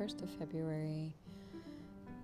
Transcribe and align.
1st 0.00 0.22
of 0.22 0.30
February 0.30 1.12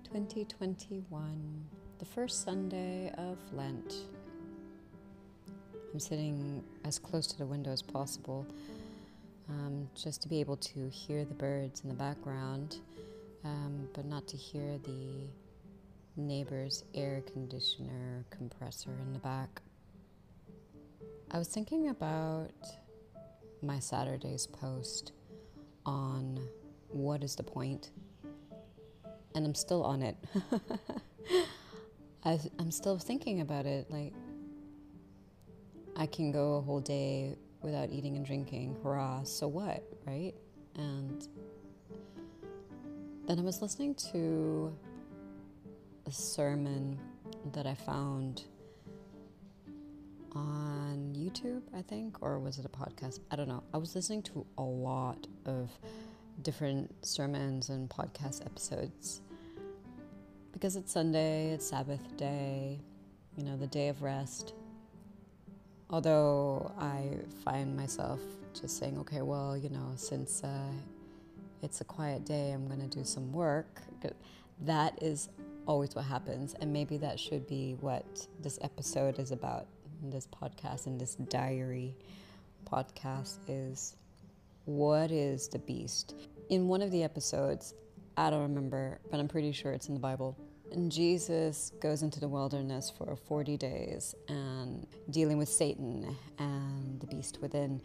2021, 0.05 1.63
the 1.99 2.05
first 2.05 2.43
Sunday 2.43 3.11
of 3.19 3.37
Lent. 3.53 3.93
I'm 5.93 5.99
sitting 5.99 6.63
as 6.85 6.97
close 6.97 7.27
to 7.27 7.37
the 7.37 7.45
window 7.45 7.71
as 7.71 7.83
possible 7.83 8.47
um, 9.47 9.87
just 9.93 10.23
to 10.23 10.27
be 10.27 10.39
able 10.39 10.57
to 10.57 10.89
hear 10.89 11.23
the 11.23 11.35
birds 11.35 11.81
in 11.81 11.89
the 11.89 11.93
background, 11.93 12.77
um, 13.45 13.87
but 13.93 14.05
not 14.05 14.27
to 14.29 14.37
hear 14.37 14.79
the 14.83 15.27
neighbor's 16.15 16.83
air 16.95 17.21
conditioner 17.31 18.25
compressor 18.31 18.89
in 19.05 19.13
the 19.13 19.19
back. 19.19 19.61
I 21.29 21.37
was 21.37 21.47
thinking 21.47 21.89
about 21.89 22.53
my 23.61 23.77
Saturday's 23.77 24.47
post 24.47 25.11
on 25.85 26.39
what 26.89 27.23
is 27.23 27.35
the 27.35 27.43
point? 27.43 27.91
and 29.37 29.45
I'm 29.45 29.53
still 29.53 29.83
on 29.83 30.01
it. 30.01 30.17
I, 32.25 32.39
I'm 32.57 32.71
still 32.71 32.97
thinking 32.97 33.41
about 33.41 33.67
it. 33.67 33.89
Like, 33.91 34.13
I 35.95 36.07
can 36.07 36.31
go 36.31 36.55
a 36.55 36.61
whole 36.61 36.79
day 36.81 37.37
without 37.61 37.91
eating 37.91 38.15
and 38.17 38.25
drinking, 38.25 38.75
hurrah, 38.81 39.21
so 39.23 39.47
what, 39.47 39.83
right? 40.07 40.33
And 40.75 41.27
then 43.27 43.37
I 43.37 43.43
was 43.43 43.61
listening 43.61 43.93
to 44.11 44.75
a 46.07 46.11
sermon 46.11 46.99
that 47.53 47.67
I 47.67 47.75
found 47.75 48.45
on 50.31 51.13
YouTube, 51.15 51.61
I 51.75 51.83
think, 51.83 52.23
or 52.23 52.39
was 52.39 52.57
it 52.57 52.65
a 52.65 52.69
podcast? 52.69 53.19
I 53.29 53.35
don't 53.35 53.47
know. 53.47 53.63
I 53.71 53.77
was 53.77 53.93
listening 53.93 54.23
to 54.23 54.47
a 54.57 54.63
lot 54.63 55.27
of 55.45 55.69
different 56.41 57.05
sermons 57.05 57.69
and 57.69 57.89
podcast 57.89 58.45
episodes 58.45 59.21
because 60.57 60.75
it's 60.75 60.91
Sunday, 60.91 61.51
it's 61.51 61.67
Sabbath 61.67 62.17
day, 62.17 62.79
you 63.35 63.43
know, 63.43 63.55
the 63.55 63.67
day 63.67 63.89
of 63.89 64.01
rest. 64.01 64.53
Although 65.89 66.71
I 66.79 67.11
find 67.45 67.77
myself 67.77 68.19
just 68.59 68.77
saying, 68.79 68.97
okay, 68.99 69.21
well, 69.21 69.55
you 69.55 69.69
know, 69.69 69.91
since 69.95 70.43
uh, 70.43 70.71
it's 71.61 71.81
a 71.81 71.83
quiet 71.83 72.25
day, 72.25 72.51
I'm 72.51 72.67
going 72.67 72.79
to 72.79 72.97
do 72.97 73.03
some 73.03 73.31
work. 73.31 73.81
That 74.61 74.97
is 75.01 75.29
always 75.67 75.95
what 75.95 76.05
happens. 76.05 76.55
And 76.59 76.73
maybe 76.73 76.97
that 76.97 77.19
should 77.19 77.45
be 77.47 77.75
what 77.79 78.27
this 78.41 78.57
episode 78.63 79.19
is 79.19 79.31
about 79.31 79.67
this 80.01 80.27
podcast 80.27 80.87
and 80.87 80.99
this 80.99 81.15
diary 81.15 81.95
podcast 82.67 83.37
is 83.47 83.95
what 84.65 85.11
is 85.11 85.47
the 85.47 85.59
beast? 85.59 86.15
In 86.49 86.67
one 86.67 86.81
of 86.81 86.91
the 86.91 87.03
episodes, 87.03 87.73
I 88.15 88.29
don't 88.29 88.41
remember, 88.41 88.99
but 89.11 89.19
I'm 89.19 89.27
pretty 89.27 89.51
sure 89.51 89.73
it's 89.73 89.87
in 89.89 89.93
the 89.93 89.99
Bible. 89.99 90.37
And 90.71 90.91
Jesus 90.91 91.71
goes 91.81 92.03
into 92.03 92.19
the 92.19 92.27
wilderness 92.27 92.91
for 92.97 93.15
40 93.15 93.57
days 93.57 94.15
and 94.27 94.87
dealing 95.09 95.37
with 95.37 95.49
Satan 95.49 96.15
and 96.39 96.99
the 96.99 97.07
beast 97.07 97.39
within. 97.41 97.81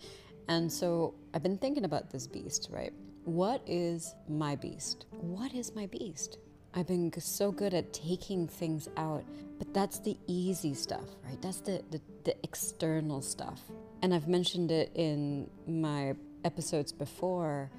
And 0.48 0.70
so 0.70 1.14
I've 1.34 1.42
been 1.42 1.58
thinking 1.58 1.84
about 1.84 2.10
this 2.10 2.26
beast, 2.26 2.68
right? 2.70 2.92
What 3.24 3.62
is 3.66 4.14
my 4.28 4.56
beast? 4.56 5.06
What 5.10 5.54
is 5.54 5.74
my 5.74 5.86
beast? 5.86 6.38
I've 6.74 6.86
been 6.86 7.12
so 7.20 7.52
good 7.52 7.74
at 7.74 7.92
taking 7.92 8.48
things 8.48 8.88
out, 8.96 9.24
but 9.58 9.72
that's 9.74 9.98
the 9.98 10.16
easy 10.26 10.74
stuff, 10.74 11.04
right? 11.24 11.40
That's 11.42 11.60
the, 11.60 11.82
the, 11.90 12.00
the 12.24 12.36
external 12.42 13.22
stuff. 13.22 13.60
And 14.02 14.14
I've 14.14 14.26
mentioned 14.28 14.70
it 14.70 14.90
in 14.94 15.50
my 15.66 16.14
episodes 16.44 16.92
before 16.92 17.70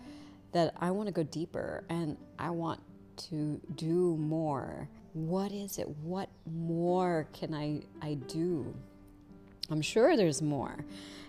that 0.54 0.74
I 0.80 0.92
want 0.92 1.08
to 1.08 1.14
go 1.14 1.24
deeper 1.24 1.84
and 1.90 2.18
I 2.40 2.50
want 2.50 2.80
to 3.30 3.60
do 3.76 4.18
more. 4.18 4.90
What 5.14 5.52
is 5.52 5.78
it? 5.78 5.88
What 6.02 6.30
more 6.52 7.28
can 7.34 7.54
I, 7.54 7.82
I 8.02 8.16
do? 8.16 8.74
I'm 9.70 9.82
sure 9.82 10.18
there's 10.18 10.42
more. 10.42 10.86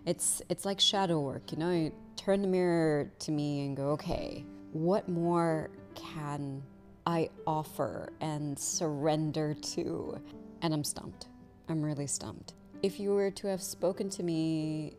It's 0.06 0.42
it's 0.48 0.64
like 0.64 0.80
shadow 0.80 1.20
work, 1.20 1.52
you 1.52 1.58
know. 1.58 1.70
You 1.70 1.92
turn 2.16 2.42
the 2.42 2.48
mirror 2.48 3.10
to 3.20 3.30
me 3.30 3.66
and 3.66 3.76
go, 3.76 3.90
okay, 3.90 4.44
what 4.72 5.08
more 5.08 5.70
can 5.94 6.62
I 7.06 7.28
offer 7.46 8.08
and 8.20 8.58
surrender 8.58 9.54
to. 9.54 10.20
And 10.62 10.72
I'm 10.72 10.84
stumped. 10.84 11.26
I'm 11.68 11.82
really 11.82 12.06
stumped. 12.06 12.54
If 12.82 12.98
you 12.98 13.10
were 13.10 13.30
to 13.30 13.46
have 13.48 13.62
spoken 13.62 14.08
to 14.10 14.22
me 14.22 14.94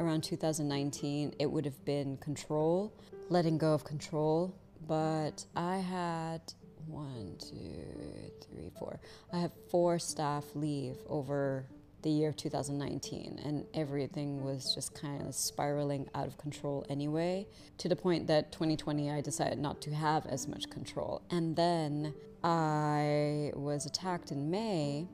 around 0.00 0.22
2019, 0.22 1.34
it 1.38 1.50
would 1.50 1.64
have 1.64 1.84
been 1.84 2.16
control, 2.18 2.92
letting 3.28 3.58
go 3.58 3.72
of 3.72 3.84
control. 3.84 4.54
But 4.86 5.44
I 5.56 5.78
had 5.78 6.40
one, 6.86 7.36
two, 7.38 8.30
three, 8.42 8.70
four. 8.78 9.00
I 9.32 9.38
have 9.38 9.52
four 9.70 9.98
staff 9.98 10.44
leave 10.54 10.96
over 11.08 11.66
the 12.04 12.10
year 12.10 12.32
2019 12.32 13.40
and 13.46 13.64
everything 13.72 14.44
was 14.44 14.74
just 14.74 14.94
kind 14.94 15.26
of 15.26 15.34
spiraling 15.34 16.06
out 16.14 16.26
of 16.26 16.36
control 16.36 16.84
anyway 16.90 17.46
to 17.78 17.88
the 17.88 17.96
point 17.96 18.26
that 18.26 18.52
2020 18.52 19.10
I 19.10 19.22
decided 19.22 19.58
not 19.58 19.80
to 19.80 19.94
have 19.94 20.26
as 20.26 20.46
much 20.46 20.68
control 20.68 21.22
and 21.30 21.56
then 21.56 22.12
I 22.42 23.52
was 23.54 23.86
attacked 23.86 24.32
in 24.32 24.50
May 24.50 25.08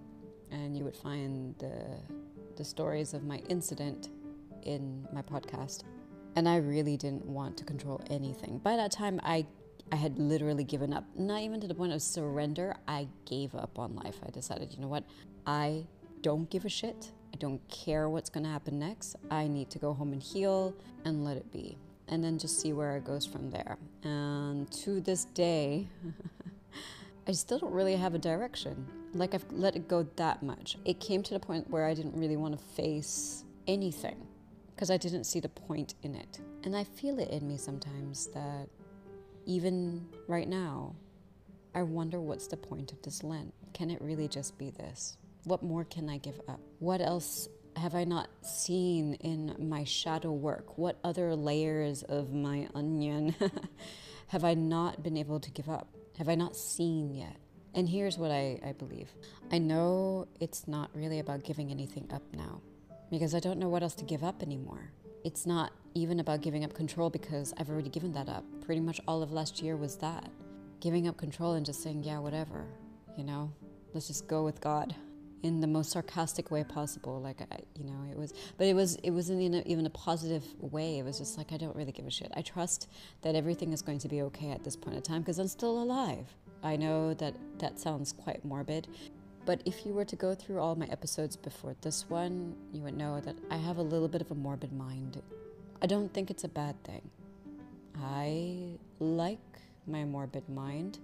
and 0.50 0.76
you 0.76 0.82
would 0.82 0.96
find 0.96 1.54
the 1.60 2.00
the 2.56 2.64
stories 2.64 3.14
of 3.14 3.22
my 3.22 3.36
incident 3.48 4.08
in 4.64 5.06
my 5.12 5.22
podcast 5.22 5.84
and 6.36 6.48
I 6.48 6.56
really 6.56 6.96
didn't 6.96 7.26
want 7.26 7.56
to 7.58 7.64
control 7.64 8.00
anything 8.10 8.58
by 8.58 8.76
that 8.76 8.92
time 8.92 9.20
I 9.22 9.46
I 9.92 9.96
had 9.96 10.18
literally 10.18 10.62
given 10.62 10.92
up 10.92 11.04
not 11.16 11.42
even 11.42 11.60
to 11.60 11.66
the 11.66 11.74
point 11.74 11.92
of 11.92 12.00
surrender 12.00 12.76
I 12.86 13.08
gave 13.24 13.54
up 13.54 13.78
on 13.78 13.96
life 13.96 14.20
I 14.26 14.30
decided 14.30 14.72
you 14.72 14.80
know 14.80 14.88
what 14.88 15.04
I 15.46 15.86
don't 16.22 16.50
give 16.50 16.64
a 16.64 16.68
shit. 16.68 17.12
I 17.32 17.36
don't 17.36 17.66
care 17.68 18.08
what's 18.08 18.30
going 18.30 18.44
to 18.44 18.50
happen 18.50 18.78
next. 18.78 19.16
I 19.30 19.46
need 19.46 19.70
to 19.70 19.78
go 19.78 19.92
home 19.92 20.12
and 20.12 20.22
heal 20.22 20.74
and 21.04 21.24
let 21.24 21.36
it 21.36 21.50
be. 21.52 21.78
And 22.08 22.22
then 22.22 22.38
just 22.38 22.60
see 22.60 22.72
where 22.72 22.96
it 22.96 23.04
goes 23.04 23.24
from 23.24 23.50
there. 23.50 23.78
And 24.02 24.70
to 24.72 25.00
this 25.00 25.26
day, 25.26 25.86
I 27.28 27.32
still 27.32 27.58
don't 27.58 27.72
really 27.72 27.96
have 27.96 28.14
a 28.14 28.18
direction. 28.18 28.86
Like 29.14 29.34
I've 29.34 29.44
let 29.50 29.76
it 29.76 29.88
go 29.88 30.06
that 30.16 30.42
much. 30.42 30.76
It 30.84 31.00
came 31.00 31.22
to 31.22 31.34
the 31.34 31.40
point 31.40 31.70
where 31.70 31.86
I 31.86 31.94
didn't 31.94 32.18
really 32.18 32.36
want 32.36 32.58
to 32.58 32.64
face 32.74 33.44
anything 33.66 34.26
because 34.80 34.90
I 34.90 34.96
didn't 34.96 35.24
see 35.24 35.40
the 35.40 35.48
point 35.50 35.92
in 36.02 36.14
it. 36.14 36.40
And 36.64 36.74
I 36.74 36.84
feel 36.84 37.18
it 37.18 37.28
in 37.28 37.46
me 37.46 37.58
sometimes 37.58 38.28
that 38.28 38.66
even 39.44 40.06
right 40.26 40.48
now, 40.48 40.94
I 41.74 41.82
wonder 41.82 42.18
what's 42.18 42.46
the 42.46 42.56
point 42.56 42.90
of 42.90 43.02
this 43.02 43.22
Lent? 43.22 43.52
Can 43.74 43.90
it 43.90 44.00
really 44.00 44.26
just 44.26 44.56
be 44.56 44.70
this? 44.70 45.18
What 45.44 45.62
more 45.62 45.84
can 45.84 46.08
I 46.08 46.16
give 46.16 46.40
up? 46.48 46.60
What 46.78 47.02
else 47.02 47.46
have 47.76 47.94
I 47.94 48.04
not 48.04 48.30
seen 48.40 49.16
in 49.16 49.54
my 49.68 49.84
shadow 49.84 50.32
work? 50.32 50.78
What 50.78 50.96
other 51.04 51.36
layers 51.36 52.02
of 52.04 52.32
my 52.32 52.66
onion 52.74 53.34
have 54.28 54.44
I 54.44 54.54
not 54.54 55.02
been 55.02 55.18
able 55.18 55.40
to 55.40 55.50
give 55.50 55.68
up? 55.68 55.88
Have 56.16 56.30
I 56.30 56.36
not 56.36 56.56
seen 56.56 57.14
yet? 57.14 57.36
And 57.74 57.86
here's 57.86 58.16
what 58.16 58.30
I, 58.30 58.58
I 58.64 58.72
believe 58.72 59.12
I 59.52 59.58
know 59.58 60.26
it's 60.40 60.66
not 60.66 60.88
really 60.94 61.18
about 61.18 61.44
giving 61.44 61.70
anything 61.70 62.08
up 62.10 62.22
now 62.34 62.62
because 63.10 63.34
I 63.34 63.40
don't 63.40 63.58
know 63.58 63.68
what 63.68 63.82
else 63.82 63.94
to 63.96 64.04
give 64.04 64.22
up 64.22 64.42
anymore. 64.42 64.92
It's 65.24 65.46
not 65.46 65.72
even 65.94 66.20
about 66.20 66.40
giving 66.40 66.64
up 66.64 66.72
control 66.72 67.10
because 67.10 67.52
I've 67.58 67.68
already 67.68 67.90
given 67.90 68.12
that 68.12 68.28
up. 68.28 68.44
Pretty 68.64 68.80
much 68.80 69.00
all 69.06 69.22
of 69.22 69.32
last 69.32 69.60
year 69.62 69.76
was 69.76 69.96
that 69.96 70.30
giving 70.80 71.06
up 71.06 71.16
control 71.16 71.54
and 71.54 71.66
just 71.66 71.82
saying, 71.82 72.02
yeah, 72.04 72.18
whatever, 72.18 72.64
you 73.16 73.24
know, 73.24 73.52
let's 73.92 74.06
just 74.06 74.26
go 74.26 74.44
with 74.44 74.60
God 74.60 74.94
in 75.42 75.60
the 75.60 75.66
most 75.66 75.90
sarcastic 75.90 76.50
way 76.50 76.64
possible. 76.64 77.20
Like 77.20 77.40
I, 77.42 77.58
you 77.74 77.84
know, 77.84 78.06
it 78.10 78.16
was, 78.16 78.32
but 78.56 78.66
it 78.66 78.74
was, 78.74 78.96
it 78.96 79.10
wasn't 79.10 79.42
in 79.42 79.54
a, 79.54 79.62
even 79.66 79.86
a 79.86 79.90
positive 79.90 80.44
way. 80.60 80.98
It 80.98 81.04
was 81.04 81.18
just 81.18 81.38
like 81.38 81.52
I 81.52 81.56
don't 81.56 81.74
really 81.76 81.92
give 81.92 82.06
a 82.06 82.10
shit. 82.10 82.30
I 82.34 82.42
trust 82.42 82.88
that 83.22 83.34
everything 83.34 83.72
is 83.72 83.82
going 83.82 83.98
to 84.00 84.08
be 84.08 84.22
okay 84.22 84.50
at 84.50 84.64
this 84.64 84.76
point 84.76 84.96
in 84.96 85.02
time 85.02 85.20
because 85.20 85.38
I'm 85.38 85.48
still 85.48 85.82
alive. 85.82 86.26
I 86.62 86.76
know 86.76 87.14
that 87.14 87.34
that 87.58 87.78
sounds 87.78 88.12
quite 88.12 88.44
morbid, 88.44 88.86
but 89.46 89.62
if 89.64 89.84
you 89.86 89.92
were 89.92 90.04
to 90.04 90.16
go 90.16 90.34
through 90.34 90.60
all 90.60 90.74
my 90.74 90.86
episodes 90.86 91.36
before 91.36 91.74
this 91.80 92.08
one, 92.08 92.54
you 92.72 92.82
would 92.82 92.96
know 92.96 93.20
that 93.20 93.36
I 93.50 93.56
have 93.56 93.78
a 93.78 93.82
little 93.82 94.08
bit 94.08 94.20
of 94.20 94.30
a 94.30 94.34
morbid 94.34 94.72
mind. 94.72 95.20
I 95.82 95.86
don't 95.86 96.12
think 96.12 96.30
it's 96.30 96.44
a 96.44 96.48
bad 96.48 96.82
thing. 96.84 97.10
I 98.02 98.78
like 98.98 99.38
my 99.86 100.04
morbid 100.04 100.48
mind 100.48 100.98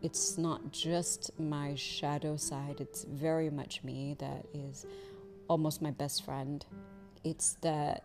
it's 0.00 0.38
not 0.38 0.70
just 0.70 1.30
my 1.40 1.74
shadow 1.74 2.36
side, 2.36 2.76
it's 2.80 3.04
very 3.04 3.50
much 3.50 3.82
me 3.82 4.14
that 4.18 4.46
is 4.54 4.86
almost 5.48 5.82
my 5.82 5.90
best 5.90 6.24
friend. 6.24 6.64
It's 7.24 7.56
that 7.62 8.04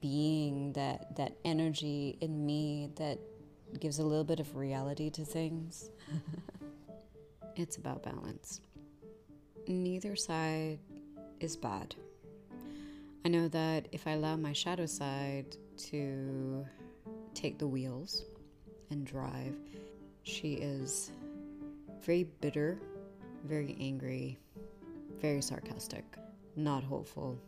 being, 0.00 0.72
that, 0.72 1.16
that 1.16 1.36
energy 1.44 2.18
in 2.20 2.44
me 2.44 2.90
that 2.96 3.18
gives 3.78 4.00
a 4.00 4.02
little 4.02 4.24
bit 4.24 4.40
of 4.40 4.56
reality 4.56 5.08
to 5.10 5.24
things. 5.24 5.90
it's 7.56 7.76
about 7.76 8.02
balance. 8.02 8.60
Neither 9.66 10.16
side 10.16 10.78
is 11.40 11.56
bad. 11.56 11.94
I 13.24 13.28
know 13.28 13.48
that 13.48 13.88
if 13.92 14.06
I 14.06 14.12
allow 14.12 14.36
my 14.36 14.52
shadow 14.52 14.86
side 14.86 15.56
to 15.90 16.66
take 17.34 17.58
the 17.58 17.66
wheels, 17.66 18.24
and 18.90 19.06
drive. 19.06 19.56
She 20.24 20.54
is 20.54 21.12
very 22.04 22.24
bitter, 22.40 22.78
very 23.44 23.76
angry, 23.80 24.38
very 25.20 25.40
sarcastic, 25.40 26.04
not 26.56 26.82
hopeful. 26.82 27.38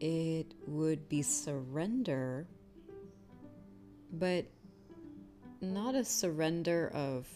It 0.00 0.54
would 0.66 1.08
be 1.08 1.22
surrender, 1.22 2.46
but 4.12 4.46
not 5.60 5.94
a 5.94 6.04
surrender 6.04 6.90
of 6.94 7.28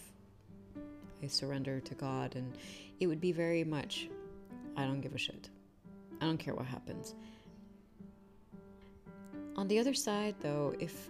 I 1.25 1.27
surrender 1.27 1.79
to 1.79 1.95
God, 1.95 2.35
and 2.35 2.55
it 2.99 3.07
would 3.07 3.19
be 3.19 3.31
very 3.31 3.63
much 3.63 4.09
I 4.77 4.83
don't 4.83 5.01
give 5.01 5.15
a 5.15 5.17
shit. 5.17 5.49
I 6.21 6.25
don't 6.25 6.37
care 6.37 6.53
what 6.53 6.67
happens. 6.67 7.15
On 9.55 9.67
the 9.67 9.79
other 9.79 9.95
side, 9.95 10.35
though, 10.39 10.75
if 10.79 11.09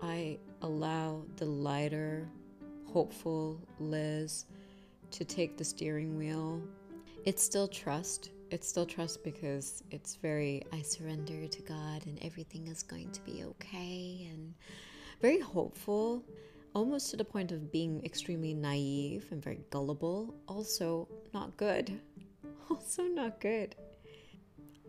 I 0.00 0.38
allow 0.62 1.24
the 1.36 1.44
lighter, 1.44 2.26
hopeful 2.86 3.60
Liz 3.80 4.46
to 5.10 5.26
take 5.26 5.58
the 5.58 5.64
steering 5.64 6.16
wheel, 6.16 6.62
it's 7.26 7.42
still 7.42 7.68
trust. 7.68 8.30
It's 8.50 8.66
still 8.66 8.86
trust 8.86 9.22
because 9.24 9.82
it's 9.90 10.14
very, 10.16 10.62
I 10.72 10.80
surrender 10.80 11.46
to 11.46 11.62
God 11.62 12.06
and 12.06 12.18
everything 12.22 12.68
is 12.68 12.82
going 12.82 13.10
to 13.10 13.20
be 13.24 13.44
okay, 13.44 14.30
and 14.32 14.54
very 15.20 15.40
hopeful, 15.40 16.24
almost 16.74 17.10
to 17.10 17.16
the 17.16 17.24
point 17.24 17.52
of 17.52 17.70
being 17.70 18.04
extremely 18.04 18.52
naive 18.52 19.26
and 19.30 19.42
very 19.42 19.60
gullible. 19.70 20.34
Also, 20.48 21.08
not 21.32 21.56
good. 21.56 22.00
Also, 22.70 23.02
not 23.02 23.40
good. 23.40 23.76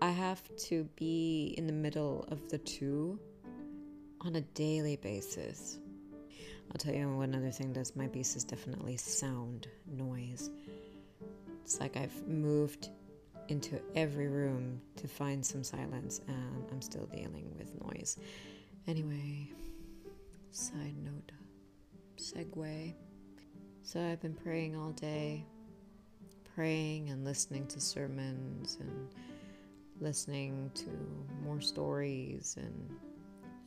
I 0.02 0.10
have 0.10 0.42
to 0.70 0.86
be 0.96 1.54
in 1.58 1.68
the 1.68 1.74
middle 1.74 2.26
of 2.30 2.50
the 2.50 2.58
two 2.58 3.20
on 4.22 4.38
a 4.38 4.42
daily 4.42 4.96
basis. 4.96 5.78
I'll 6.72 6.78
tell 6.78 6.94
you 6.94 7.10
one 7.10 7.36
other 7.36 7.52
thing 7.52 7.74
that's 7.74 7.96
my 7.96 8.08
beast 8.08 8.38
is 8.38 8.46
definitely 8.46 8.96
sound, 8.96 9.68
noise. 9.88 10.50
It's 11.64 11.80
like 11.80 11.98
I've 11.98 12.28
moved 12.28 12.90
into 13.50 13.80
every 13.96 14.28
room 14.28 14.82
to 14.96 15.08
find 15.08 15.46
some 15.46 15.64
silence 15.64 16.22
and 16.28 16.66
I'm 16.72 16.82
still 16.82 17.06
dealing 17.08 17.54
with 17.58 17.72
noise. 17.84 18.18
Anyway, 18.88 19.50
side 20.52 20.96
note, 21.04 21.32
segue. 22.18 22.94
So 23.84 24.02
I've 24.02 24.22
been 24.22 24.34
praying 24.34 24.76
all 24.76 24.92
day, 24.92 25.46
praying 26.56 27.10
and 27.10 27.24
listening 27.24 27.68
to 27.68 27.80
sermons 27.80 28.78
and 28.80 29.08
listening 30.02 30.72
to 30.76 30.90
more 31.44 31.62
stories 31.62 32.56
and 32.60 32.90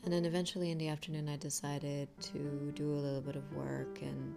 and 0.05 0.13
then 0.13 0.25
eventually 0.25 0.71
in 0.71 0.79
the 0.79 0.89
afternoon 0.89 1.29
I 1.29 1.37
decided 1.37 2.09
to 2.21 2.73
do 2.75 2.93
a 2.93 3.01
little 3.01 3.21
bit 3.21 3.37
of 3.37 3.53
work 3.53 4.01
and 4.03 4.35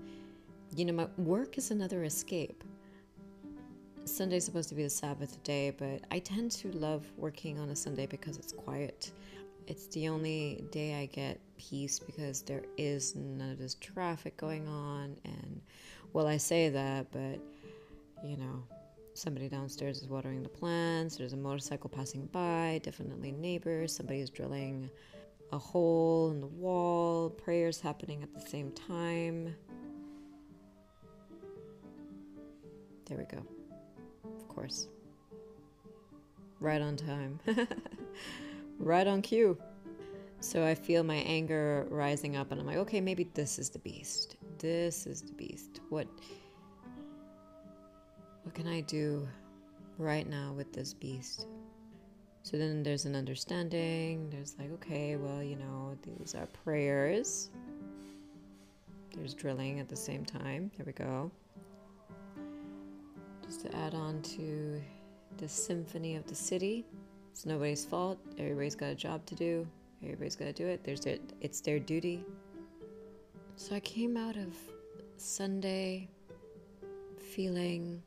you 0.76 0.86
know 0.86 0.94
my 0.94 1.08
work 1.18 1.58
is 1.58 1.72
another 1.72 2.04
escape. 2.04 2.64
Sunday's 4.06 4.46
supposed 4.46 4.70
to 4.70 4.76
be 4.76 4.84
the 4.84 4.90
Sabbath 4.90 5.42
day, 5.44 5.70
but 5.70 6.02
I 6.10 6.20
tend 6.20 6.52
to 6.52 6.72
love 6.72 7.06
working 7.18 7.60
on 7.60 7.70
a 7.70 7.76
Sunday 7.76 8.08
because 8.08 8.38
it's 8.38 8.52
quiet. 8.52 9.12
It's 9.72 9.88
the 9.88 10.10
only 10.10 10.66
day 10.72 10.96
I 11.02 11.06
get 11.06 11.40
peace 11.58 11.98
because 11.98 12.42
there 12.42 12.64
is 12.78 13.16
none 13.16 13.52
of 13.52 13.58
this 13.58 13.76
traffic 13.76 14.36
going 14.36 14.68
on 14.68 15.16
and 15.24 15.62
well 16.12 16.28
I 16.28 16.36
say 16.38 16.68
that, 16.68 17.08
but 17.12 17.40
you 18.22 18.36
know, 18.36 18.64
Somebody 19.14 19.50
downstairs 19.50 20.02
is 20.02 20.08
watering 20.08 20.42
the 20.42 20.50
plants. 20.50 21.18
There's 21.18 21.34
a 21.34 21.38
motorcycle 21.38 21.90
passing 21.90 22.28
by. 22.28 22.80
Definitely 22.82 23.34
neighbors. 23.34 23.94
Somebody 23.94 24.22
is 24.22 24.30
drilling 24.30 24.90
a 25.52 25.58
hole 25.58 26.32
in 26.32 26.40
the 26.40 26.48
wall. 26.48 27.30
Prayers 27.30 27.82
happening 27.82 28.24
at 28.24 28.34
the 28.34 28.40
same 28.40 28.72
time. 28.72 29.54
There 33.06 33.18
we 33.18 33.26
go. 33.26 33.46
Of 34.24 34.48
course. 34.48 34.88
Right 36.62 36.82
on 36.82 36.96
time. 36.96 37.40
right 38.82 39.08
on 39.08 39.22
cue. 39.22 39.58
So 40.40 40.66
I 40.66 40.74
feel 40.74 41.04
my 41.04 41.18
anger 41.18 41.86
rising 41.90 42.36
up, 42.36 42.52
and 42.52 42.60
I'm 42.60 42.66
like, 42.66 42.78
okay, 42.78 43.00
maybe 43.00 43.30
this 43.34 43.60
is 43.60 43.70
the 43.70 43.80
beast. 43.80 44.38
This 44.58 45.06
is 45.06 45.22
the 45.22 45.34
beast. 45.34 45.82
What 45.90 46.08
what 48.44 48.56
can 48.56 48.68
I 48.68 48.82
do 48.82 49.28
right 50.00 50.28
now 50.28 50.54
with 50.58 50.74
this 50.74 50.94
beast? 50.94 51.48
So 52.44 52.58
then 52.58 52.82
there's 52.82 53.06
an 53.06 53.16
understanding. 53.16 54.30
There's 54.32 54.56
like, 54.58 54.72
okay, 54.74 55.16
well, 55.16 55.44
you 55.44 55.56
know, 55.58 55.96
these 56.02 56.34
are 56.34 56.48
prayers. 56.48 57.52
There's 59.16 59.36
drilling 59.36 59.80
at 59.80 59.90
the 59.90 59.96
same 59.96 60.26
time. 60.26 60.72
There 60.76 60.86
we 60.86 60.94
go. 60.94 61.30
Just 63.46 63.62
to 63.62 63.76
add 63.76 63.94
on 63.94 64.22
to 64.24 64.82
the 65.38 65.48
symphony 65.48 66.16
of 66.16 66.26
the 66.26 66.36
city. 66.36 66.86
It's 67.32 67.46
nobody's 67.46 67.86
fault. 67.86 68.20
Everybody's 68.38 68.76
got 68.76 68.90
a 68.90 68.96
job 68.96 69.26
to 69.26 69.36
do. 69.36 69.68
Everybody's 70.04 70.36
got 70.36 70.46
to 70.46 70.54
do 70.54 70.68
it. 70.68 70.84
There's 70.84 71.00
their, 71.00 71.18
it's 71.40 71.62
their 71.62 71.80
duty. 71.80 72.24
So 73.56 73.76
I 73.76 73.80
came 73.80 74.18
out 74.18 74.36
of 74.36 74.54
Sunday 75.18 76.10
feeling 77.18 78.02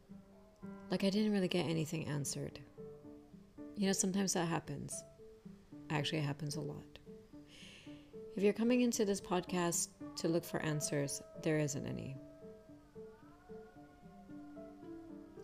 like 0.91 1.05
I 1.05 1.11
didn't 1.11 1.33
really 1.33 1.49
get 1.49 1.67
anything 1.67 2.07
answered. 2.07 2.59
You 3.77 3.87
know, 3.87 3.93
sometimes 3.93 4.35
that 4.35 4.47
happens. 4.47 5.03
Actually, 5.91 6.19
it 6.19 6.25
happens 6.25 6.57
a 6.57 6.61
lot. 6.61 6.99
If 8.37 8.43
you're 8.43 8.53
coming 8.53 8.83
into 8.83 9.05
this 9.05 9.21
podcast 9.21 9.89
to 10.17 10.29
look 10.29 10.45
for 10.45 10.61
answers, 10.61 11.23
there 11.43 11.59
isn't 11.59 11.87
any. 11.87 12.17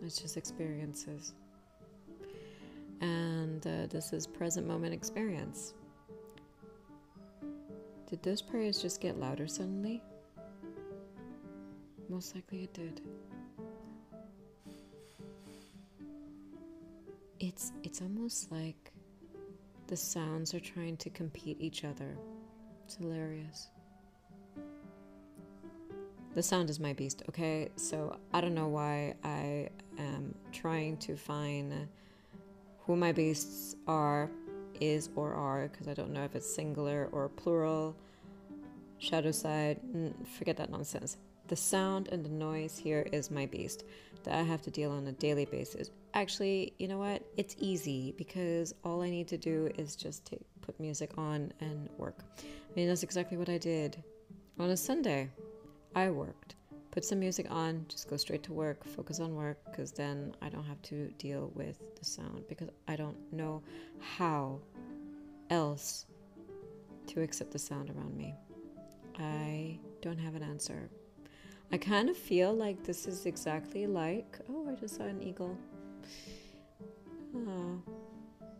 It's 0.05 0.21
just 0.21 0.37
experiences. 0.37 1.35
And 3.01 3.67
uh, 3.67 3.87
this 3.89 4.13
is 4.13 4.27
present 4.27 4.67
moment 4.67 4.95
experience. 4.95 5.75
Did 8.09 8.23
those 8.23 8.43
prayers 8.43 8.83
just 8.83 9.01
get 9.01 9.19
louder 9.19 9.47
suddenly? 9.47 10.03
Most 12.09 12.35
likely 12.35 12.65
it 12.65 12.75
did. 12.75 13.01
it's 17.41 17.73
it's 17.83 18.03
almost 18.03 18.53
like 18.53 18.93
the 19.89 19.97
sounds 19.97 20.55
are 20.55 20.61
trying 20.61 20.97
to 20.99 21.11
compete 21.11 21.57
each 21.59 21.85
other. 21.85 22.17
It's 22.85 22.97
hilarious. 22.97 23.71
The 26.35 26.43
sound 26.43 26.71
is 26.71 26.79
my 26.79 26.93
beast, 26.93 27.25
okay? 27.29 27.71
So 27.75 28.17
I 28.33 28.41
don't 28.41 28.55
know 28.55 28.69
why 28.69 29.15
I 29.25 29.69
am 29.99 30.33
trying 30.53 30.97
to 30.99 31.17
find 31.17 31.89
who 32.91 32.97
my 32.97 33.13
beasts 33.13 33.77
are, 33.87 34.29
is 34.81 35.11
or 35.15 35.33
are, 35.33 35.69
because 35.69 35.87
I 35.87 35.95
don't 35.95 36.13
know 36.13 36.25
if 36.25 36.35
it's 36.35 36.53
singular 36.53 37.09
or 37.13 37.29
plural. 37.29 37.95
Shadow 38.99 39.31
side, 39.31 39.79
forget 40.37 40.57
that 40.57 40.71
nonsense. 40.71 41.17
The 41.47 41.55
sound 41.55 42.09
and 42.09 42.25
the 42.25 42.31
noise 42.31 42.77
here 42.77 43.07
is 43.13 43.31
my 43.31 43.47
beast 43.47 43.85
that 44.25 44.35
I 44.35 44.43
have 44.43 44.61
to 44.63 44.73
deal 44.73 44.91
on 44.91 45.07
a 45.07 45.13
daily 45.13 45.45
basis. 45.45 45.91
Actually, 46.15 46.73
you 46.81 46.89
know 46.89 46.99
what? 46.99 47.23
It's 47.37 47.55
easy 47.61 48.13
because 48.19 48.75
all 48.85 49.03
I 49.03 49.11
need 49.11 49.29
to 49.29 49.39
do 49.39 49.71
is 49.79 49.95
just 49.95 50.27
take, 50.27 50.43
put 50.61 50.79
music 50.81 51.13
on 51.17 51.53
and 51.61 51.89
work. 51.97 52.19
I 52.41 52.75
mean, 52.75 52.89
that's 52.89 53.05
exactly 53.05 53.37
what 53.37 53.49
I 53.49 53.59
did 53.59 54.03
on 54.59 54.71
a 54.71 54.77
Sunday. 54.77 55.31
I 55.95 56.11
worked, 56.11 56.57
put 56.91 57.05
some 57.05 57.21
music 57.21 57.47
on, 57.51 57.85
just 57.89 58.09
go 58.09 58.17
straight 58.17 58.43
to 58.45 58.53
work, 58.53 58.85
focus 58.85 59.21
on 59.21 59.35
work, 59.35 59.59
because 59.67 59.93
then 59.93 60.35
I 60.43 60.49
don't 60.49 60.65
have 60.65 60.81
to 60.83 61.09
deal 61.19 61.53
with 61.55 61.79
the 61.97 62.05
sound 62.05 62.45
because 62.49 62.69
I 62.89 62.97
don't 62.97 63.17
know 63.33 63.63
how 64.01 64.61
else 65.51 66.07
to 67.09 67.23
accept 67.23 67.53
the 67.53 67.59
sound 67.59 67.91
around 67.91 68.17
me. 68.17 68.35
I 69.19 69.79
don't 70.01 70.19
have 70.19 70.35
an 70.35 70.43
answer. 70.43 70.89
I 71.73 71.77
kind 71.79 72.09
of 72.09 72.17
feel 72.17 72.53
like 72.53 72.83
this 72.83 73.07
is 73.07 73.27
exactly 73.27 73.87
like. 73.87 74.39
Oh, 74.49 74.69
I 74.69 74.75
just 74.75 74.97
saw 74.97 75.05
an 75.05 75.23
eagle. 75.23 75.57
Oh, 77.37 77.81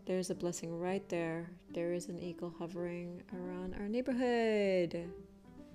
there's 0.05 0.29
a 0.29 0.35
blessing 0.35 0.79
right 0.79 1.07
there. 1.09 1.49
There 1.73 1.93
is 1.93 2.07
an 2.07 2.19
eagle 2.19 2.53
hovering 2.57 3.21
around 3.33 3.75
our 3.75 3.89
neighborhood. 3.89 5.09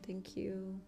Thank 0.06 0.36
you. 0.36 0.80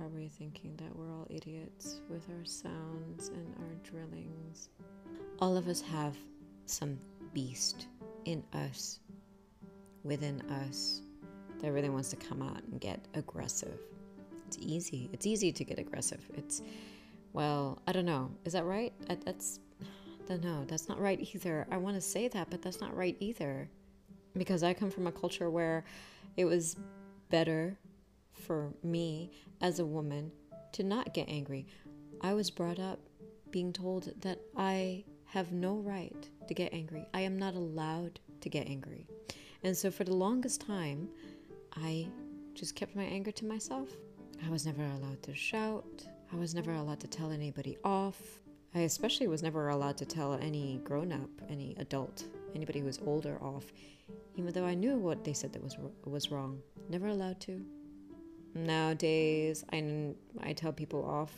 Probably 0.00 0.28
thinking 0.28 0.74
that 0.76 0.96
we're 0.96 1.12
all 1.12 1.26
idiots 1.28 2.00
with 2.08 2.26
our 2.30 2.44
sounds 2.46 3.28
and 3.28 3.54
our 3.58 3.74
drillings. 3.82 4.70
All 5.40 5.58
of 5.58 5.68
us 5.68 5.82
have 5.82 6.16
some 6.64 6.98
beast 7.34 7.86
in 8.24 8.42
us, 8.54 9.00
within 10.02 10.40
us, 10.64 11.02
that 11.60 11.70
really 11.72 11.90
wants 11.90 12.08
to 12.08 12.16
come 12.16 12.40
out 12.40 12.62
and 12.64 12.80
get 12.80 12.98
aggressive. 13.12 13.78
It's 14.46 14.56
easy. 14.58 15.10
It's 15.12 15.26
easy 15.26 15.52
to 15.52 15.64
get 15.64 15.78
aggressive. 15.78 16.26
It's, 16.32 16.62
well, 17.34 17.82
I 17.86 17.92
don't 17.92 18.06
know. 18.06 18.30
Is 18.46 18.54
that 18.54 18.64
right? 18.64 18.94
That's 19.26 19.60
no, 20.30 20.64
that's 20.64 20.88
not 20.88 20.98
right 20.98 21.20
either. 21.34 21.66
I 21.70 21.76
want 21.76 21.96
to 21.96 22.00
say 22.00 22.28
that, 22.28 22.48
but 22.48 22.62
that's 22.62 22.80
not 22.80 22.96
right 22.96 23.18
either. 23.20 23.68
Because 24.34 24.62
I 24.62 24.72
come 24.72 24.90
from 24.90 25.08
a 25.08 25.12
culture 25.12 25.50
where 25.50 25.84
It 26.38 26.46
was 26.46 26.76
better 27.28 27.76
for 28.40 28.72
me 28.82 29.30
as 29.60 29.78
a 29.78 29.86
woman 29.86 30.32
to 30.72 30.82
not 30.82 31.14
get 31.14 31.28
angry. 31.28 31.66
I 32.20 32.34
was 32.34 32.50
brought 32.50 32.78
up 32.78 32.98
being 33.50 33.72
told 33.72 34.12
that 34.20 34.40
I 34.56 35.04
have 35.24 35.52
no 35.52 35.76
right 35.76 36.28
to 36.48 36.54
get 36.54 36.72
angry. 36.72 37.06
I 37.14 37.20
am 37.20 37.38
not 37.38 37.54
allowed 37.54 38.18
to 38.40 38.48
get 38.48 38.66
angry. 38.68 39.06
And 39.62 39.76
so 39.76 39.90
for 39.90 40.04
the 40.04 40.14
longest 40.14 40.60
time, 40.60 41.08
I 41.76 42.08
just 42.54 42.74
kept 42.74 42.96
my 42.96 43.04
anger 43.04 43.30
to 43.32 43.44
myself. 43.44 43.88
I 44.44 44.50
was 44.50 44.66
never 44.66 44.82
allowed 44.82 45.22
to 45.24 45.34
shout. 45.34 46.06
I 46.32 46.36
was 46.36 46.54
never 46.54 46.72
allowed 46.72 47.00
to 47.00 47.08
tell 47.08 47.30
anybody 47.30 47.76
off. 47.84 48.20
I 48.74 48.80
especially 48.80 49.26
was 49.26 49.42
never 49.42 49.68
allowed 49.68 49.98
to 49.98 50.06
tell 50.06 50.34
any 50.34 50.80
grown 50.84 51.12
up, 51.12 51.30
any 51.48 51.74
adult, 51.78 52.24
anybody 52.54 52.80
who 52.80 52.86
was 52.86 53.00
older 53.04 53.36
off, 53.42 53.72
even 54.36 54.52
though 54.52 54.64
I 54.64 54.74
knew 54.74 54.96
what 54.96 55.24
they 55.24 55.32
said 55.32 55.52
that 55.52 55.62
was 55.62 55.76
was 56.04 56.30
wrong. 56.30 56.60
Never 56.88 57.08
allowed 57.08 57.40
to. 57.40 57.64
Nowadays, 58.54 59.64
I, 59.72 60.14
I 60.40 60.52
tell 60.52 60.72
people 60.72 61.04
off. 61.04 61.32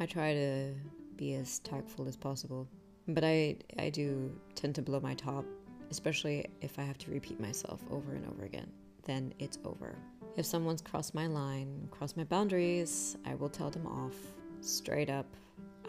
I 0.00 0.06
try 0.06 0.34
to 0.34 0.74
be 1.16 1.34
as 1.34 1.60
tactful 1.60 2.08
as 2.08 2.16
possible. 2.16 2.68
But 3.08 3.24
I, 3.24 3.56
I 3.78 3.90
do 3.90 4.32
tend 4.54 4.74
to 4.76 4.82
blow 4.82 5.00
my 5.00 5.14
top, 5.14 5.44
especially 5.90 6.46
if 6.60 6.78
I 6.78 6.82
have 6.82 6.98
to 6.98 7.10
repeat 7.10 7.40
myself 7.40 7.80
over 7.90 8.12
and 8.12 8.26
over 8.26 8.44
again. 8.44 8.70
Then 9.04 9.34
it's 9.38 9.58
over. 9.64 9.96
If 10.36 10.46
someone's 10.46 10.80
crossed 10.80 11.14
my 11.14 11.26
line, 11.26 11.88
crossed 11.90 12.16
my 12.16 12.24
boundaries, 12.24 13.16
I 13.26 13.34
will 13.34 13.48
tell 13.48 13.70
them 13.70 13.86
off 13.86 14.14
straight 14.60 15.10
up. 15.10 15.26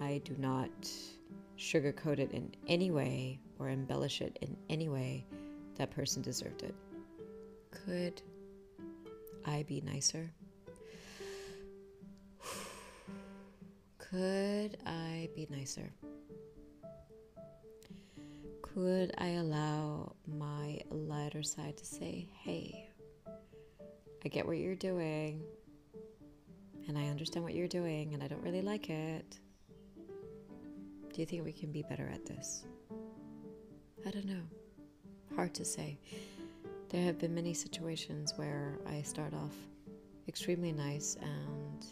I 0.02 0.22
do 0.24 0.36
not 0.38 0.70
sugarcoat 1.58 2.20
it 2.20 2.32
in 2.32 2.52
any 2.68 2.92
way 2.92 3.40
or 3.60 3.70
embellish 3.70 4.22
it 4.22 4.38
in 4.42 4.58
any 4.70 4.90
way. 4.90 5.26
That 5.76 5.92
person 5.92 6.22
deserved 6.22 6.64
it. 6.64 6.76
Could 7.72 8.22
I 9.46 9.64
be 9.64 9.82
nicer? 9.82 10.32
Could 14.14 14.78
I 14.86 15.28
be 15.36 15.48
nicer? 15.50 15.92
Could 18.62 19.12
I 19.18 19.30
allow 19.30 20.14
my 20.28 20.82
lighter 20.92 21.42
side 21.42 21.78
to 21.78 21.86
say, 21.86 22.28
hey, 22.44 22.92
I 24.24 24.28
get 24.28 24.46
what 24.46 24.58
you're 24.58 24.76
doing, 24.76 25.42
and 26.88 26.96
I 26.96 27.08
understand 27.08 27.44
what 27.44 27.56
you're 27.56 27.68
doing, 27.68 28.14
and 28.14 28.22
I 28.22 28.28
don't 28.28 28.44
really 28.44 28.62
like 28.62 28.92
it. 28.92 29.40
Do 31.12 31.20
you 31.20 31.26
think 31.26 31.44
we 31.44 31.52
can 31.52 31.72
be 31.72 31.82
better 31.82 32.08
at 32.14 32.24
this? 32.24 32.66
I 34.06 34.12
don't 34.12 34.28
know. 34.28 34.44
Hard 35.36 35.56
to 35.56 35.66
say. 35.66 35.98
There 36.90 37.04
have 37.04 37.18
been 37.18 37.34
many 37.34 37.56
situations 37.56 38.36
where 38.36 38.78
I 38.88 39.02
start 39.02 39.34
off 39.34 39.56
extremely 40.28 40.72
nice 40.72 41.18
and 41.20 41.84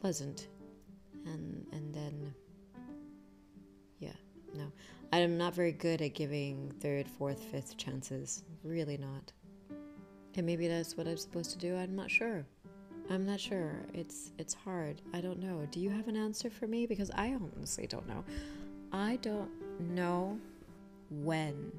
pleasant 0.00 0.48
and 1.32 1.66
and 1.72 1.94
then 1.94 2.34
yeah 3.98 4.12
no. 4.54 4.72
I'm 5.10 5.38
not 5.38 5.54
very 5.54 5.72
good 5.72 6.02
at 6.02 6.14
giving 6.14 6.70
third 6.80 7.08
fourth 7.08 7.42
fifth 7.44 7.76
chances. 7.78 8.44
Really 8.62 8.98
not. 8.98 9.32
And 10.34 10.46
maybe 10.46 10.68
that's 10.68 10.96
what 10.96 11.08
i'm 11.08 11.16
supposed 11.16 11.50
to 11.52 11.58
do. 11.58 11.76
I'm 11.76 11.96
not 11.96 12.10
sure. 12.10 12.44
I'm 13.10 13.24
not 13.24 13.40
sure. 13.40 13.72
It's 13.94 14.32
it's 14.38 14.54
hard. 14.54 15.00
I 15.14 15.20
don't 15.20 15.40
know. 15.40 15.66
Do 15.70 15.80
you 15.80 15.90
have 15.90 16.08
an 16.08 16.16
answer 16.16 16.50
for 16.50 16.66
me? 16.66 16.86
Because 16.86 17.10
i 17.14 17.34
honestly 17.34 17.86
don't 17.86 18.06
know. 18.06 18.22
I 18.92 19.18
don't 19.22 19.50
know 19.80 20.38
when 21.10 21.72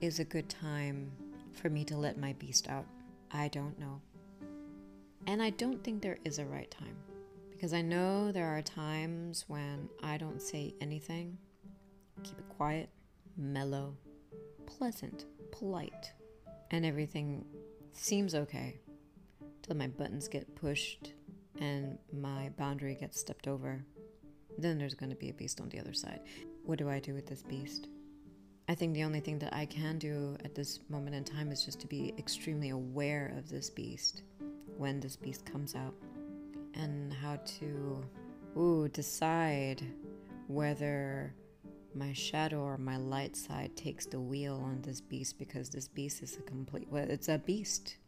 is 0.00 0.18
a 0.18 0.24
good 0.24 0.48
time 0.48 1.10
for 1.52 1.68
me 1.68 1.84
to 1.84 1.96
let 1.96 2.18
my 2.18 2.32
beast 2.34 2.68
out. 2.68 2.86
I 3.30 3.48
don't 3.48 3.78
know. 3.78 4.00
And 5.26 5.42
i 5.42 5.50
don't 5.50 5.82
think 5.82 6.02
there 6.02 6.18
is 6.24 6.38
a 6.38 6.44
right 6.44 6.70
time 6.70 6.96
because 7.64 7.72
I 7.72 7.80
know 7.80 8.30
there 8.30 8.54
are 8.54 8.60
times 8.60 9.46
when 9.48 9.88
I 10.02 10.18
don't 10.18 10.42
say 10.42 10.74
anything, 10.82 11.38
keep 12.22 12.38
it 12.38 12.44
quiet, 12.58 12.90
mellow, 13.38 13.96
pleasant, 14.66 15.24
polite, 15.50 16.12
and 16.72 16.84
everything 16.84 17.46
seems 17.94 18.34
okay 18.34 18.78
till 19.62 19.76
my 19.76 19.86
buttons 19.86 20.28
get 20.28 20.54
pushed 20.54 21.14
and 21.58 21.96
my 22.12 22.50
boundary 22.58 22.96
gets 22.96 23.18
stepped 23.18 23.48
over. 23.48 23.82
Then 24.58 24.76
there's 24.76 24.92
going 24.92 25.08
to 25.08 25.16
be 25.16 25.30
a 25.30 25.32
beast 25.32 25.58
on 25.58 25.70
the 25.70 25.80
other 25.80 25.94
side. 25.94 26.20
What 26.66 26.78
do 26.78 26.90
I 26.90 26.98
do 26.98 27.14
with 27.14 27.26
this 27.26 27.42
beast? 27.42 27.88
I 28.68 28.74
think 28.74 28.92
the 28.92 29.04
only 29.04 29.20
thing 29.20 29.38
that 29.38 29.54
I 29.54 29.64
can 29.64 29.98
do 29.98 30.36
at 30.44 30.54
this 30.54 30.80
moment 30.90 31.16
in 31.16 31.24
time 31.24 31.50
is 31.50 31.64
just 31.64 31.80
to 31.80 31.86
be 31.86 32.12
extremely 32.18 32.68
aware 32.68 33.34
of 33.38 33.48
this 33.48 33.70
beast 33.70 34.20
when 34.76 35.00
this 35.00 35.16
beast 35.16 35.46
comes 35.46 35.74
out 35.74 35.94
and 36.74 37.12
how 37.12 37.36
to 37.58 38.04
ooh, 38.56 38.88
decide 38.88 39.82
whether 40.48 41.34
my 41.94 42.12
shadow 42.12 42.60
or 42.60 42.76
my 42.76 42.96
light 42.96 43.36
side 43.36 43.76
takes 43.76 44.06
the 44.06 44.20
wheel 44.20 44.60
on 44.64 44.82
this 44.82 45.00
beast 45.00 45.38
because 45.38 45.70
this 45.70 45.86
beast 45.86 46.22
is 46.22 46.36
a 46.36 46.42
complete 46.42 46.88
well 46.90 47.06
it's 47.08 47.28
a 47.28 47.38
beast. 47.38 47.96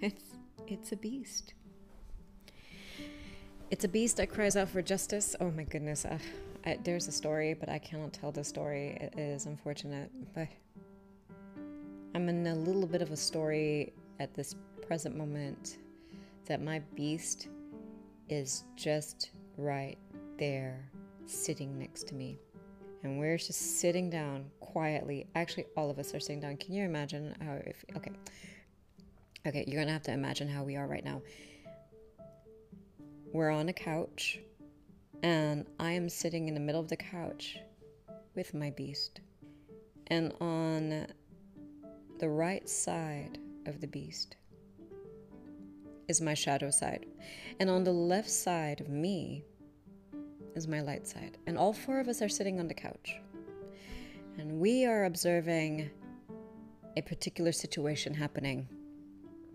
It's 0.00 0.24
it's 0.68 0.92
a 0.92 0.96
beast. 0.96 1.54
It's 3.70 3.84
a 3.84 3.88
beast 3.88 4.16
that 4.18 4.30
cries 4.30 4.56
out 4.56 4.68
for 4.68 4.80
justice. 4.80 5.34
Oh 5.40 5.50
my 5.50 5.64
goodness. 5.64 6.04
Uh, 6.04 6.18
I, 6.64 6.78
there's 6.84 7.08
a 7.08 7.12
story 7.12 7.54
but 7.54 7.68
i 7.68 7.78
cannot 7.78 8.12
tell 8.12 8.32
the 8.32 8.44
story. 8.44 8.98
It 9.00 9.18
is 9.18 9.46
unfortunate 9.46 10.10
but 10.34 10.48
i'm 12.14 12.28
in 12.28 12.46
a 12.46 12.54
little 12.54 12.86
bit 12.86 13.02
of 13.02 13.10
a 13.12 13.16
story 13.16 13.92
at 14.18 14.34
this 14.34 14.54
present 14.86 15.16
moment 15.16 15.78
that 16.46 16.60
my 16.62 16.80
beast 16.96 17.48
is 18.28 18.64
just 18.76 19.30
right 19.56 19.98
there 20.38 20.90
sitting 21.26 21.78
next 21.78 22.08
to 22.08 22.14
me. 22.14 22.38
And 23.02 23.18
we're 23.18 23.38
just 23.38 23.80
sitting 23.80 24.10
down 24.10 24.46
quietly. 24.60 25.26
Actually, 25.34 25.66
all 25.76 25.90
of 25.90 25.98
us 25.98 26.14
are 26.14 26.20
sitting 26.20 26.40
down. 26.40 26.56
Can 26.56 26.74
you 26.74 26.84
imagine 26.84 27.34
how 27.40 27.58
if 27.64 27.84
okay. 27.96 28.10
Okay, 29.46 29.64
you're 29.66 29.80
gonna 29.80 29.92
have 29.92 30.02
to 30.02 30.12
imagine 30.12 30.48
how 30.48 30.64
we 30.64 30.76
are 30.76 30.86
right 30.86 31.04
now. 31.04 31.22
We're 33.32 33.50
on 33.50 33.68
a 33.68 33.72
couch, 33.72 34.40
and 35.22 35.66
I 35.78 35.92
am 35.92 36.08
sitting 36.08 36.48
in 36.48 36.54
the 36.54 36.60
middle 36.60 36.80
of 36.80 36.88
the 36.88 36.96
couch 36.96 37.58
with 38.34 38.52
my 38.52 38.70
beast. 38.70 39.20
And 40.08 40.32
on 40.40 41.06
the 42.18 42.28
right 42.28 42.68
side 42.68 43.38
of 43.66 43.80
the 43.80 43.86
beast 43.86 44.36
is 46.08 46.20
my 46.20 46.34
shadow 46.34 46.70
side. 46.70 47.06
And 47.60 47.70
on 47.70 47.84
the 47.84 47.92
left 47.92 48.30
side 48.30 48.80
of 48.80 48.88
me 48.88 49.44
is 50.54 50.66
my 50.66 50.80
light 50.80 51.06
side. 51.06 51.36
And 51.46 51.56
all 51.56 51.72
four 51.72 52.00
of 52.00 52.08
us 52.08 52.22
are 52.22 52.28
sitting 52.28 52.58
on 52.58 52.66
the 52.66 52.74
couch. 52.74 53.20
And 54.38 54.58
we 54.58 54.86
are 54.86 55.04
observing 55.04 55.90
a 56.96 57.02
particular 57.02 57.52
situation 57.52 58.14
happening. 58.14 58.68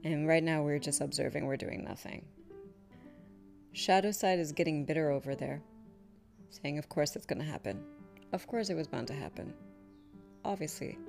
And 0.03 0.27
right 0.27 0.43
now 0.43 0.61
we're 0.61 0.79
just 0.79 1.01
observing, 1.01 1.45
we're 1.45 1.57
doing 1.57 1.83
nothing. 1.83 2.25
Shadow 3.71 4.11
side 4.11 4.39
is 4.39 4.51
getting 4.51 4.85
bitter 4.85 5.09
over 5.09 5.33
there, 5.33 5.61
saying, 6.51 6.77
Of 6.77 6.89
course 6.89 7.15
it's 7.15 7.25
to 7.25 7.41
happen. 7.41 7.83
Of 8.31 8.45
course 8.47 8.69
it 8.69 8.75
was 8.75 8.87
bound 8.87 9.07
to 9.07 9.13
happen. 9.13 9.53
Obviously. 10.45 10.99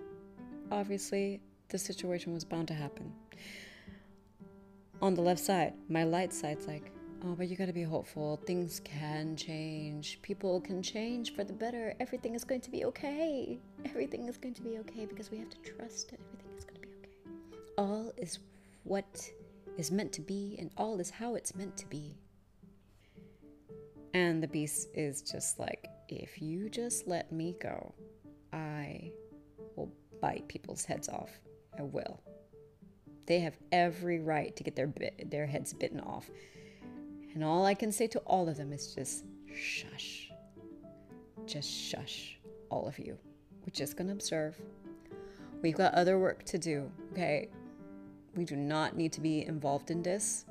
Obviously, 0.71 1.41
the 1.69 1.79
situation 1.79 2.33
was 2.33 2.45
bound 2.45 2.69
to 2.69 2.75
happen 2.75 3.13
on 5.05 5.13
the 5.13 5.21
left 5.21 5.41
side. 5.41 5.75
My 5.91 6.05
light 6.05 6.33
side's 6.33 6.67
like, 6.67 6.91
oh, 7.27 7.35
but 7.35 7.49
you 7.49 7.57
gotta 7.57 7.75
be 7.75 7.83
hopeful. 7.83 8.41
Things 8.47 8.81
can 8.85 9.37
change. 9.37 10.19
People 10.23 10.63
can 10.63 10.83
change 10.83 11.35
for 11.35 11.45
the 11.45 11.53
better. 11.53 11.95
Everything 12.01 12.35
is 12.35 12.43
going 12.43 12.63
to 12.63 12.71
be 12.71 12.87
okay. 12.87 13.59
Everything 13.85 14.29
is 14.29 14.39
going 14.39 14.55
to 14.55 14.63
be 14.63 14.79
okay 14.79 15.05
because 15.05 15.31
we 15.31 15.37
have 15.37 15.51
to 15.51 15.59
trust 15.59 16.11
that 16.11 16.21
everything 16.25 16.57
is 16.57 16.65
going 16.65 16.81
to 16.81 16.87
be 16.87 16.89
okay. 17.03 17.19
All 17.77 18.15
is 18.17 18.39
what 18.85 19.31
is 19.77 19.91
meant 19.91 20.11
to 20.13 20.23
be, 20.23 20.57
and 20.59 20.71
all 20.79 20.99
is 20.99 21.11
how 21.11 21.35
it's 21.35 21.55
meant 21.55 21.77
to 21.77 21.87
be. 21.87 22.17
And 24.15 24.43
the 24.43 24.49
beast 24.49 24.89
is 24.95 25.21
just 25.21 25.59
like, 25.59 25.87
if 26.09 26.41
you 26.41 26.71
just 26.71 27.07
let 27.07 27.31
me 27.31 27.57
go, 27.61 27.93
I 28.55 29.11
will 29.77 29.93
bite 30.23 30.49
people's 30.49 30.87
heads 30.87 31.11
off. 31.11 31.31
I 31.79 31.83
will. 31.83 32.23
They 33.27 33.41
have 33.41 33.57
every 33.73 34.21
right 34.21 34.55
to 34.57 34.63
get 34.63 34.77
their 34.77 34.87
bit, 34.87 35.31
their 35.31 35.47
heads 35.47 35.73
bitten 35.73 36.01
off. 36.01 36.31
And 37.35 37.43
all 37.43 37.65
I 37.65 37.75
can 37.75 37.91
say 37.91 38.07
to 38.09 38.19
all 38.21 38.49
of 38.49 38.57
them 38.57 38.73
is 38.73 38.95
just 38.95 39.25
shush. 39.55 40.31
Just 41.47 41.71
shush, 41.71 42.39
all 42.71 42.87
of 42.87 42.99
you. 42.99 43.19
We're 43.63 43.73
just 43.73 43.97
going 43.97 44.09
to 44.09 44.13
observe. 44.13 44.57
We've 45.63 45.77
got 45.77 45.95
other 45.95 46.19
work 46.19 46.45
to 46.45 46.59
do, 46.59 46.91
okay? 47.13 47.49
We 48.37 48.45
do 48.45 48.57
not 48.57 48.97
need 48.97 49.13
to 49.13 49.21
be 49.21 49.47
involved 49.47 49.91
in 49.91 50.03
this. 50.03 50.45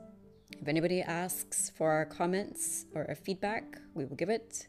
If 0.59 0.67
anybody 0.67 1.01
asks 1.01 1.69
for 1.69 1.91
our 1.91 2.05
comments 2.05 2.85
or 2.95 3.05
our 3.07 3.15
feedback, 3.15 3.79
we 3.93 4.05
will 4.05 4.15
give 4.15 4.29
it. 4.29 4.67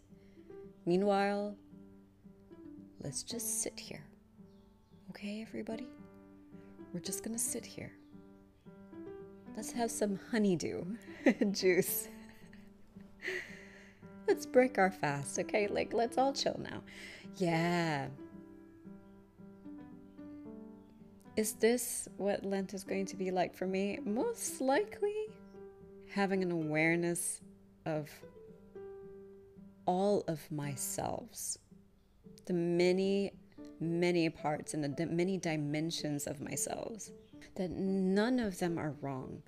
Meanwhile, 0.87 1.57
let's 3.03 3.23
just 3.23 3.63
sit 3.63 3.79
here. 3.79 4.05
Okay, 5.11 5.43
everybody? 5.47 5.87
We're 6.95 7.01
just 7.01 7.25
to 7.25 7.39
sit 7.39 7.67
here 7.67 7.93
Let's 9.57 9.71
have 9.73 9.91
some 9.91 10.19
honeydew 10.31 10.85
juice. 11.53 12.09
let's 14.27 14.47
break 14.47 14.79
our 14.79 14.91
fast, 14.91 15.39
okay? 15.39 15.69
Like, 15.69 15.93
let's 15.93 16.19
all 16.19 16.33
chill 16.33 16.59
now. 16.59 16.83
Yeah. 17.37 18.09
Is 21.37 21.53
this 21.55 22.09
what 22.17 22.45
Lent 22.45 22.75
is 22.75 22.83
going 22.83 23.07
to 23.07 23.17
be 23.17 23.31
like 23.31 23.55
for 23.55 23.67
me? 23.67 24.01
Most 24.05 24.61
likely 24.61 25.15
having 26.09 26.43
an 26.43 26.51
awareness 26.51 27.41
of 27.87 28.11
all 29.87 30.25
of 30.27 30.51
myself, 30.51 31.57
the 32.47 32.55
many, 32.55 33.33
many 33.81 34.29
parts 34.29 34.75
and 34.75 34.85
the 34.85 35.07
many 35.07 35.39
dimensions 35.39 36.27
of 36.27 36.41
myself, 36.41 37.09
that 37.57 37.71
none 37.71 38.39
of 38.39 38.59
them 38.59 38.79
are 38.79 38.95
wrong. 39.01 39.43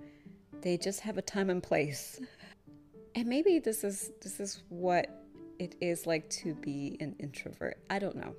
They 0.63 0.77
just 0.77 1.01
have 1.01 1.19
a 1.19 1.23
time 1.23 1.51
and 1.51 1.63
place. 1.63 2.21
And 3.15 3.27
maybe 3.27 3.59
this 3.59 3.83
is 3.83 4.13
this 4.21 4.41
is 4.41 4.63
what 4.69 5.25
it 5.59 5.75
is 5.81 6.07
like 6.07 6.29
to 6.31 6.55
be 6.55 6.99
an 7.01 7.17
introvert. 7.19 7.79
I 7.89 7.99
don't 7.99 8.17
know. 8.17 8.35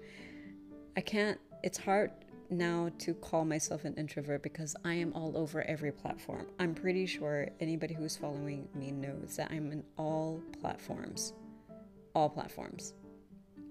I 0.96 1.02
can't 1.02 1.40
it's 1.64 1.78
hard 1.78 2.12
now 2.50 2.90
to 3.00 3.14
call 3.16 3.44
myself 3.44 3.84
an 3.86 3.94
introvert 3.96 4.42
because 4.44 4.76
I 4.86 4.94
am 4.94 5.12
all 5.14 5.36
over 5.36 5.64
every 5.64 5.92
platform. 5.92 6.46
I'm 6.60 6.76
pretty 6.76 7.06
sure 7.06 7.48
anybody 7.60 7.94
who's 7.94 8.16
following 8.16 8.70
me 8.76 8.92
knows 8.92 9.36
that 9.38 9.50
I'm 9.52 9.72
in 9.72 9.84
all 9.98 10.42
platforms 10.62 11.34
all 12.18 12.30
platforms 12.30 12.94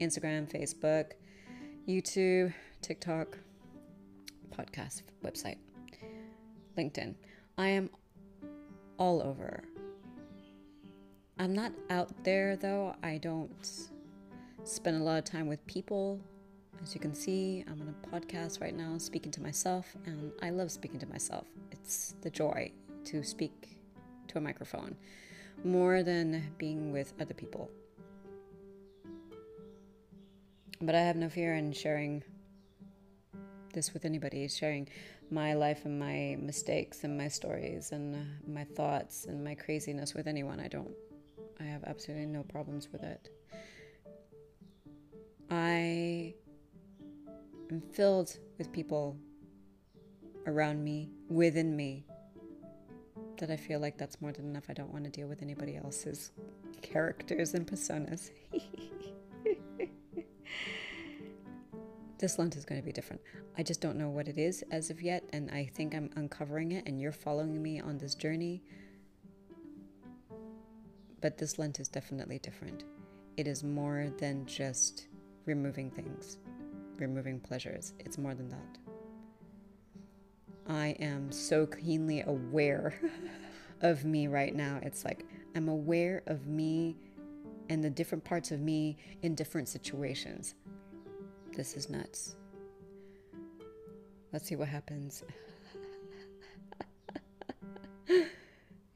Instagram, 0.01 0.49
Facebook, 0.49 1.13
YouTube, 1.89 2.53
TikTok, 2.83 3.39
podcast, 4.51 5.03
website, 5.25 5.59
LinkedIn. 6.77 7.15
I 7.57 7.69
am 7.69 7.91
all 8.99 9.23
over. 9.23 9.63
I'm 11.39 11.53
not 11.53 11.71
out 11.91 12.25
there 12.25 12.57
though. 12.57 12.97
I 13.05 13.19
don't 13.19 13.89
spend 14.65 14.97
a 14.97 15.05
lot 15.05 15.19
of 15.19 15.25
time 15.25 15.47
with 15.47 15.65
people. 15.69 16.19
As 16.83 16.93
you 16.93 17.01
can 17.01 17.15
see, 17.15 17.65
I'm 17.69 17.81
on 17.81 17.95
a 17.95 18.09
podcast 18.09 18.61
right 18.61 18.75
now 18.75 18.99
speaking 18.99 19.31
to 19.31 19.41
myself, 19.41 19.95
and 20.07 20.33
I 20.43 20.51
love 20.51 20.73
speaking 20.73 20.99
to 20.99 21.07
myself. 21.07 21.47
It's 21.71 22.17
the 22.21 22.31
joy 22.31 22.73
to 23.05 23.23
speak 23.23 23.79
to 24.27 24.39
a 24.39 24.41
microphone 24.41 24.97
more 25.63 26.03
than 26.03 26.51
being 26.59 26.91
with 26.91 27.15
other 27.21 27.35
people. 27.35 27.71
But 30.81 30.95
I 30.95 31.01
have 31.01 31.17
no 31.17 31.29
fear 31.29 31.55
in 31.55 31.73
sharing 31.73 32.23
this 33.73 33.93
with 33.93 34.05
anybody, 34.05 34.47
sharing 34.49 34.89
my 35.31 35.55
life 35.55 35.85
and 35.85 35.99
my 35.99 36.37
mistakes 36.41 37.05
and 37.05 37.17
my 37.17 37.29
stories 37.29 37.93
and 37.93 38.15
uh, 38.15 38.19
my 38.47 38.65
thoughts 38.65 39.27
and 39.27 39.43
my 39.43 39.55
craziness 39.55 40.15
with 40.15 40.27
anyone. 40.27 40.61
I 40.61 40.69
don't, 40.69 40.95
I 41.61 41.65
have 41.65 41.85
absolutely 41.85 42.27
no 42.27 42.43
problems 42.43 42.89
with 42.93 43.03
it. 43.03 43.29
I 45.51 46.35
am 47.71 47.81
filled 47.93 48.37
with 48.59 48.73
people 48.73 49.17
around 50.47 50.83
me, 50.83 51.11
within 51.29 51.77
me, 51.77 52.05
that 53.39 53.51
I 53.51 53.57
feel 53.57 53.81
like 53.81 53.99
that's 53.99 54.21
more 54.21 54.33
than 54.33 54.47
enough. 54.47 54.65
I 54.69 54.73
don't 54.73 54.93
want 54.93 55.05
to 55.05 55.11
deal 55.11 55.29
with 55.29 55.43
anybody 55.43 55.77
else's 55.77 56.33
characters 56.83 57.55
and 57.55 57.67
personas. 57.67 58.31
this 62.19 62.39
Lent 62.39 62.57
is 62.57 62.65
going 62.65 62.81
to 62.81 62.85
be 62.85 62.93
different. 62.93 63.21
I 63.59 63.63
just 63.63 63.81
don't 63.81 63.97
know 63.97 64.09
what 64.09 64.29
it 64.29 64.39
is 64.39 64.65
as 64.71 64.91
of 64.91 65.03
yet, 65.03 65.25
and 65.33 65.51
I 65.51 65.71
think 65.75 65.95
I'm 65.95 66.11
uncovering 66.17 66.73
it, 66.73 66.87
and 66.87 67.01
you're 67.01 67.13
following 67.13 67.63
me 67.63 67.81
on 67.81 67.99
this 67.99 68.15
journey. 68.15 68.63
But 71.21 71.39
this 71.39 71.59
Lent 71.59 71.81
is 71.81 71.89
definitely 71.89 72.39
different. 72.39 72.85
It 73.37 73.47
is 73.47 73.63
more 73.63 74.11
than 74.19 74.47
just 74.47 75.09
removing 75.45 75.91
things, 75.91 76.39
removing 76.99 77.41
pleasures. 77.41 77.93
It's 77.99 78.19
more 78.19 78.35
than 78.35 78.49
that. 78.49 78.79
I 80.69 80.97
am 80.99 81.31
so 81.31 81.67
keenly 81.67 82.23
aware 82.23 82.95
of 83.83 84.05
me 84.05 84.27
right 84.27 84.55
now. 84.55 84.81
It's 84.83 85.05
like 85.05 85.25
I'm 85.55 85.69
aware 85.69 86.23
of 86.27 86.47
me 86.47 86.97
and 87.69 87.83
the 87.83 87.91
different 87.91 88.25
parts 88.25 88.51
of 88.51 88.61
me 88.61 88.97
in 89.23 89.35
different 89.35 89.69
situations. 89.69 90.55
This 91.57 91.75
is 91.75 91.89
nuts. 91.89 92.37
Let's 94.31 94.47
see 94.47 94.57
what 94.57 94.69
happens 94.69 95.25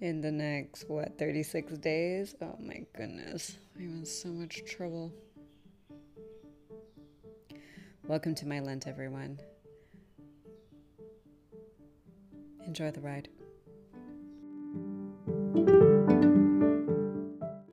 in 0.03 0.21
the 0.21 0.31
next, 0.31 0.85
what, 0.87 1.19
36 1.19 1.79
days? 1.79 2.35
Oh 2.43 2.59
my 2.61 2.85
goodness. 2.95 3.57
I'm 3.79 4.01
in 4.01 4.05
so 4.05 4.29
much 4.29 4.63
trouble. 4.67 5.11
Welcome 8.07 8.35
to 8.35 8.47
my 8.47 8.61
Lent, 8.61 8.87
everyone. 8.87 9.41
Enjoy 12.67 12.91
the 12.91 13.01
ride. 13.01 13.31